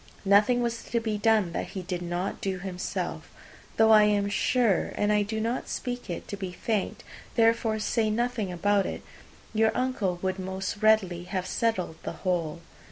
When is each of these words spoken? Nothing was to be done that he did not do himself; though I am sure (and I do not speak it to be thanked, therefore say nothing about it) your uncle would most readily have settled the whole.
Nothing 0.25 0.63
was 0.63 0.81
to 0.85 0.99
be 0.99 1.19
done 1.19 1.51
that 1.51 1.67
he 1.77 1.83
did 1.83 2.01
not 2.01 2.41
do 2.41 2.57
himself; 2.57 3.29
though 3.77 3.91
I 3.91 4.01
am 4.05 4.29
sure 4.29 4.91
(and 4.95 5.13
I 5.13 5.21
do 5.21 5.39
not 5.39 5.69
speak 5.69 6.09
it 6.09 6.27
to 6.29 6.35
be 6.35 6.51
thanked, 6.51 7.03
therefore 7.35 7.77
say 7.77 8.09
nothing 8.09 8.51
about 8.51 8.87
it) 8.87 9.03
your 9.53 9.69
uncle 9.77 10.17
would 10.23 10.39
most 10.39 10.77
readily 10.77 11.25
have 11.25 11.45
settled 11.45 11.97
the 12.01 12.13
whole. 12.25 12.61